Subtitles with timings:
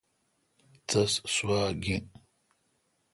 [0.87, 2.03] تس سوا گین۔